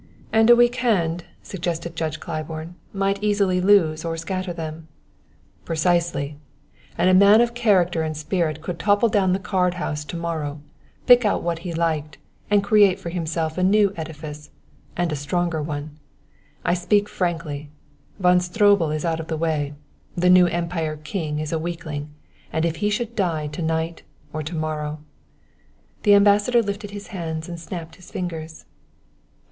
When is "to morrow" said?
10.05-10.59, 24.41-24.97